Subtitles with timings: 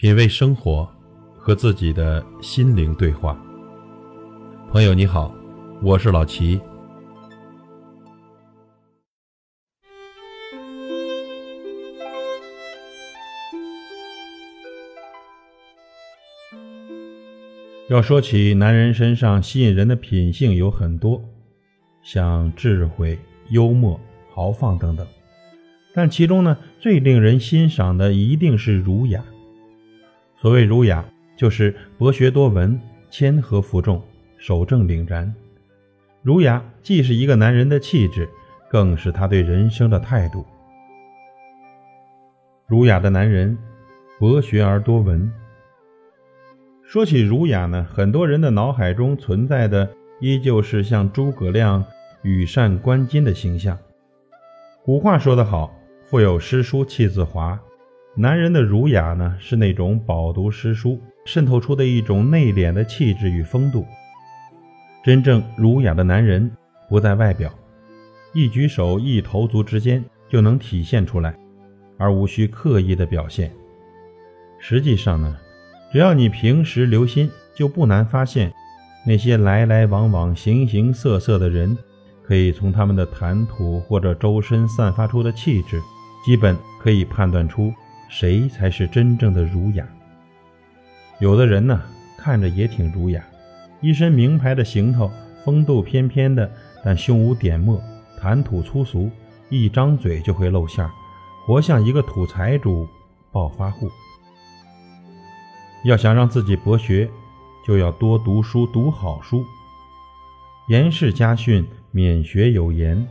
[0.00, 0.90] 品味生活，
[1.36, 3.38] 和自己的心灵对话。
[4.72, 5.30] 朋友你好，
[5.82, 6.58] 我是老齐。
[17.90, 21.22] 要说起男人身上吸引人的品性有很多，
[22.02, 23.18] 像智慧、
[23.50, 24.00] 幽默、
[24.32, 25.06] 豪放等等，
[25.92, 29.22] 但其中呢，最令人欣赏的一定是儒雅。
[30.40, 31.04] 所谓儒雅，
[31.36, 34.02] 就是博学多闻、谦和服众、
[34.38, 35.34] 守正凛然。
[36.22, 38.26] 儒雅既是一个男人的气质，
[38.70, 40.46] 更是他对人生的态度。
[42.66, 43.58] 儒雅的男人，
[44.18, 45.30] 博学而多闻。
[46.84, 51.84] 说起儒雅呢，很多人的脑海中存在的依旧是像诸葛亮
[52.22, 53.76] 羽扇纶巾的形象。
[54.82, 55.70] 古话说得好
[56.08, 57.60] ：“腹有诗书气自华。”
[58.16, 63.86] 男人的儒雅呢，是那种饱读诗书渗透出的一种内敛的气质与风度。
[65.04, 66.50] 真正儒雅的男人
[66.88, 67.50] 不在外表，
[68.34, 71.34] 一举手一投足之间就能体现出来，
[71.98, 73.50] 而无需刻意的表现。
[74.58, 75.36] 实际上呢，
[75.92, 78.52] 只要你平时留心，就不难发现，
[79.06, 81.78] 那些来来往往、形形色色的人，
[82.24, 85.80] 可以从他们的谈吐或者周身散发出的气质，
[86.26, 87.72] 基本可以判断出。
[88.10, 89.86] 谁才是真正的儒雅？
[91.20, 91.80] 有的人呢，
[92.18, 93.24] 看着也挺儒雅，
[93.80, 95.08] 一身名牌的行头，
[95.44, 96.50] 风度翩翩的，
[96.84, 97.80] 但胸无点墨，
[98.20, 99.08] 谈吐粗俗，
[99.48, 100.90] 一张嘴就会露馅儿，
[101.46, 102.86] 活像一个土财主、
[103.30, 103.88] 暴发户。
[105.84, 107.08] 要想让自己博学，
[107.64, 109.44] 就要多读书，读好书。
[110.68, 113.06] 严氏家训：免学有言，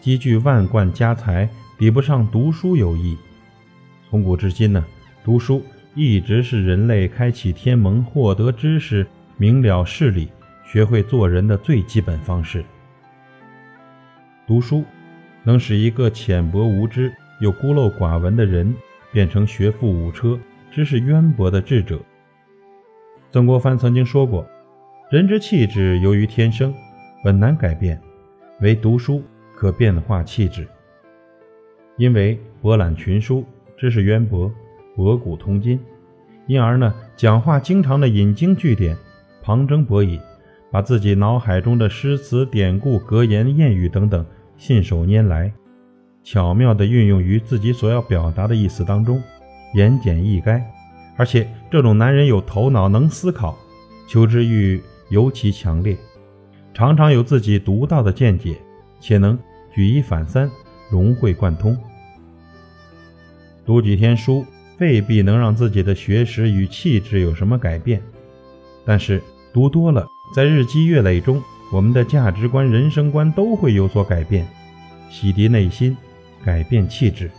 [0.00, 3.16] 积聚万贯家财，比不上读书有益。
[4.14, 4.86] 从古至今呢，
[5.24, 5.60] 读书
[5.96, 9.04] 一直是人类开启天门、获得知识、
[9.36, 10.28] 明了事理、
[10.64, 12.64] 学会做人的最基本方式。
[14.46, 14.84] 读书
[15.42, 18.72] 能使一个浅薄无知又孤陋寡闻的人
[19.12, 20.38] 变成学富五车、
[20.70, 21.98] 知识渊博的智者。
[23.32, 24.48] 曾国藩曾经说过
[25.10, 26.72] ：“人之气质由于天生，
[27.24, 28.00] 本难改变，
[28.60, 29.24] 唯读书
[29.56, 30.68] 可变化气质。”
[31.98, 33.44] 因为博览群书。
[33.84, 34.50] 知识渊博，
[34.96, 35.78] 博古通今，
[36.46, 38.96] 因而呢，讲话经常的引经据典，
[39.42, 40.18] 旁征博引，
[40.70, 44.24] 把自己脑海中的诗词典故、格言谚语等等
[44.56, 45.52] 信手拈来，
[46.22, 49.22] 巧妙地运用于自己所要表达的意思当中，
[49.74, 50.62] 言简意赅。
[51.18, 53.54] 而且这种男人有头脑，能思考，
[54.08, 54.80] 求知欲
[55.10, 55.94] 尤其强烈，
[56.72, 58.56] 常常有自己独到的见解，
[58.98, 59.38] 且能
[59.74, 60.50] 举一反三，
[60.90, 61.76] 融会贯通。
[63.66, 64.44] 读几天书
[64.78, 68.02] 未必能让自己的学识与气质有什么改变，
[68.84, 71.42] 但是读多了，在日积月累中，
[71.72, 74.46] 我们的价值观、人生观都会有所改变，
[75.10, 75.96] 洗涤内心，
[76.44, 77.30] 改变气质。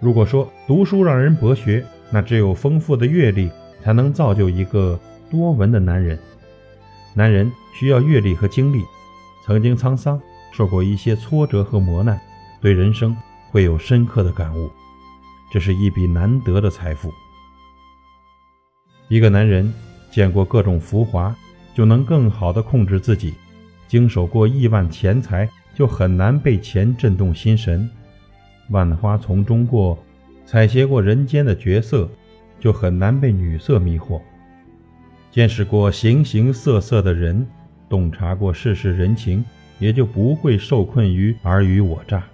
[0.00, 3.50] 如果说读书让人博学，那只有丰富的阅历
[3.84, 4.98] 才能造就一个
[5.30, 6.18] 多文的男人。
[7.14, 8.82] 男人需要阅历和经历，
[9.44, 10.20] 曾经沧桑，
[10.52, 12.20] 受过一些挫折和磨难，
[12.60, 13.16] 对人生。
[13.50, 14.70] 会有深刻的感悟，
[15.50, 17.12] 这是一笔难得的财富。
[19.08, 19.72] 一个男人
[20.10, 21.34] 见过各种浮华，
[21.74, 23.32] 就能更好的控制自己；
[23.86, 27.88] 经手过亿万钱财，就很难被钱震动心神；
[28.70, 29.96] 万花丛中过，
[30.44, 32.08] 采撷过人间的绝色，
[32.58, 34.20] 就很难被女色迷惑；
[35.30, 37.46] 见识过形形色色的人，
[37.88, 39.44] 洞察过世事人情，
[39.78, 42.24] 也就不会受困于尔虞我诈。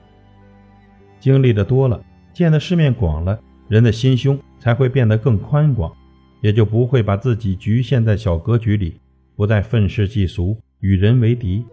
[1.22, 3.38] 经历的多了，见的世面广了，
[3.68, 5.92] 人的心胸才会变得更宽广，
[6.40, 8.98] 也就不会把自己局限在小格局里，
[9.36, 11.64] 不再愤世嫉俗，与人为敌，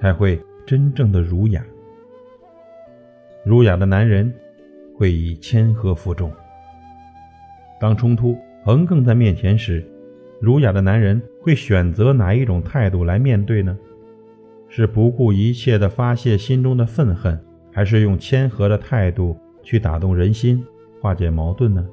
[0.00, 1.64] 才会真正的儒雅。
[3.44, 4.34] 儒雅的男人
[4.96, 6.32] 会以谦和服众。
[7.80, 9.88] 当冲突横亘在面前时，
[10.40, 13.78] 儒雅的男人会选择哪一种态度来面对呢？
[14.68, 17.38] 是不顾一切的发泄心中的愤恨？
[17.78, 20.66] 还是用谦和的态度去打动人心，
[21.00, 21.86] 化解矛盾呢？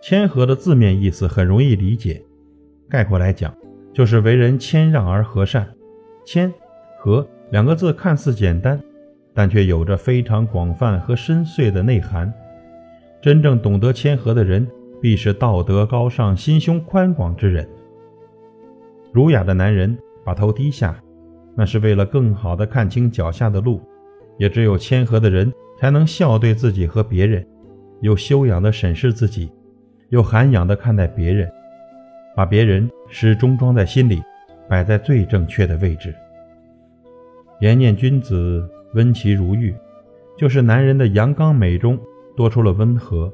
[0.00, 2.22] 谦和的字面意思很容易理解，
[2.88, 3.52] 概括来讲，
[3.92, 5.68] 就是为人谦让而和善。
[6.24, 6.54] 谦
[7.00, 8.80] 和两个字看似简单，
[9.34, 12.32] 但却有着非常广泛和深邃的内涵。
[13.20, 14.64] 真正懂得谦和的人，
[15.02, 17.68] 必是道德高尚、心胸宽广之人。
[19.10, 21.02] 儒雅的男人把头低下，
[21.56, 23.82] 那是为了更好地看清脚下的路。
[24.38, 27.46] 也只有谦和的人才能笑对自己和别人，
[28.00, 29.50] 有修养的审视自己，
[30.10, 31.50] 有涵养的看待别人，
[32.36, 34.22] 把别人始终装在心里，
[34.68, 36.14] 摆在最正确的位置。
[37.60, 39.74] 颜念君子，温其如玉，
[40.36, 41.98] 就是男人的阳刚美中
[42.36, 43.32] 多出了温和。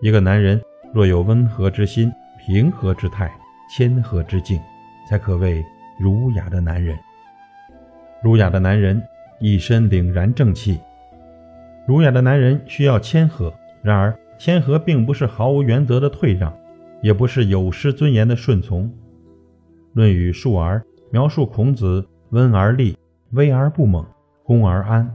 [0.00, 0.60] 一个男人
[0.94, 3.30] 若有温和之心、平和之态、
[3.70, 4.58] 谦和之境，
[5.06, 5.62] 才可谓
[5.98, 6.98] 儒雅的男人。
[8.22, 9.00] 儒雅的男人
[9.40, 10.78] 一身凛然正气。
[11.86, 13.52] 儒雅的男人需要谦和，
[13.82, 16.56] 然而谦和并不是毫无原则的退让，
[17.02, 18.84] 也不是有失尊严的顺从。
[19.94, 20.78] 《论语·述而》
[21.10, 22.96] 描述孔子温而立。
[23.32, 24.04] 威而不猛，
[24.42, 25.08] 恭而安，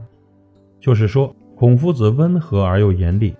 [0.80, 3.36] 就是说，孔夫子温和而又严厉，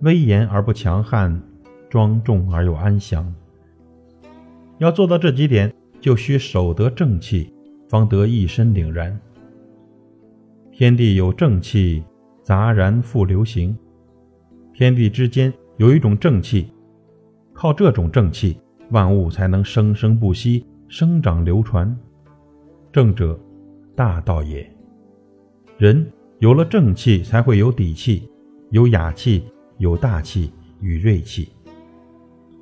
[0.00, 1.40] 威严而不强悍，
[1.88, 3.34] 庄重而又安详。
[4.76, 7.54] 要做到这几点，就需守得正气，
[7.88, 9.18] 方得一身凛然。
[10.74, 12.02] 天地有正气，
[12.42, 13.76] 杂然复流行。
[14.72, 16.72] 天地之间有一种正气，
[17.52, 18.58] 靠这种正气，
[18.90, 21.94] 万物才能生生不息，生长流传。
[22.90, 23.38] 正者。
[23.94, 24.66] 大道也。
[25.76, 28.26] 人有了正气，才会有底气，
[28.70, 29.44] 有雅气，
[29.76, 31.52] 有大气与锐气。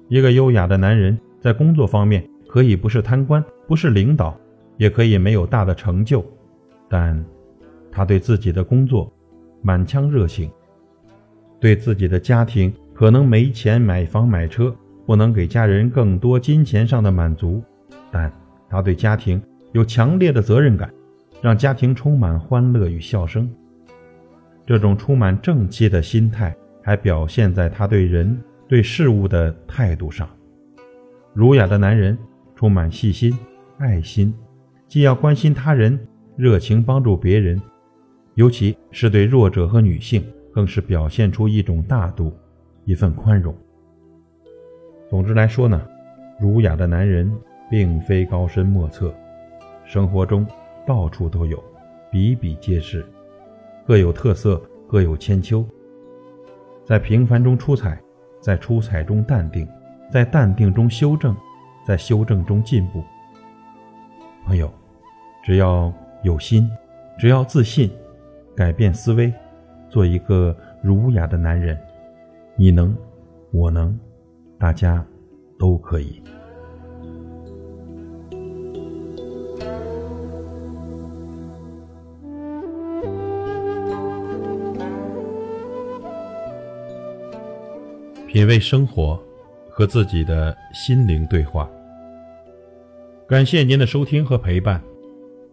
[0.09, 4.37] 一个优雅的男人，在工作方面可以不是贪官，不是领导，
[4.77, 6.25] 也可以没有大的成就，
[6.89, 7.25] 但
[7.90, 9.12] 他对自己的工作
[9.62, 10.50] 满腔热情，
[11.58, 14.75] 对自己的家庭可能没钱买房买车，
[15.06, 17.62] 不能给家人更多金钱上的满足，
[18.10, 18.32] 但
[18.69, 19.42] 他对家庭
[19.72, 20.90] 有强烈的责任感。
[21.42, 23.50] 让家庭充满欢乐与笑声。
[24.66, 28.38] 这种充满正气的心态，还表现在他对人、
[28.69, 30.28] 对事物的态度上。
[31.32, 32.19] 儒雅的男人
[32.54, 33.32] 充满细心、
[33.78, 34.34] 爱心，
[34.87, 35.98] 既要关心他人，
[36.37, 37.58] 热情帮助别人，
[38.40, 42.32] 尤其是对弱者和女性，更是表现出一种大度、
[42.87, 43.54] 一份宽容。
[45.10, 45.87] 总之来说呢，
[46.38, 47.31] 儒雅的男人
[47.69, 49.14] 并非高深莫测，
[49.84, 50.46] 生活中。
[50.87, 51.62] 到处都有，
[52.10, 53.04] 比比皆是，
[53.87, 55.62] 各有特色，各有千秋。
[56.82, 58.00] 在平凡中出彩，
[58.40, 59.69] 在出彩中淡定，
[60.10, 61.37] 在淡定中修正，
[61.87, 63.04] 在修正中进步。
[64.46, 64.72] 朋友，
[65.44, 65.92] 只要
[66.22, 66.69] 有心，
[67.19, 67.90] 只要自信，
[68.56, 69.32] 改变思维，
[69.88, 71.79] 做一个儒雅的男人，
[72.56, 72.94] 你能，
[73.52, 73.99] 我能，
[74.58, 75.05] 大家
[75.58, 76.23] 都可以。
[88.26, 89.20] 品味生活，
[89.69, 91.69] 和自己的心灵对话。
[93.26, 94.81] 感谢您的收听和陪伴。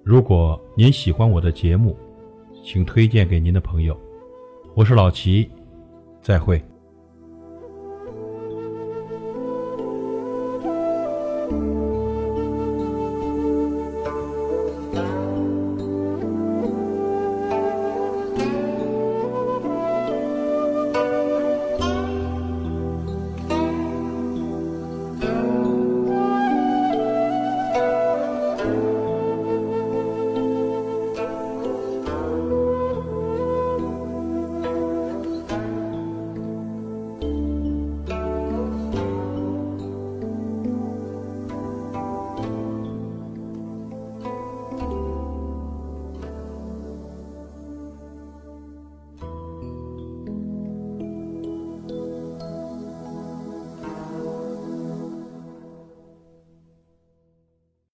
[0.03, 1.97] 如果您喜欢我的节目，
[2.69, 3.97] 请推荐给您的朋友。
[4.75, 5.49] 我是老齐，
[6.21, 6.61] 再会。